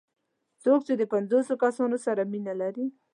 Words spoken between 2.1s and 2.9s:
مینه لري.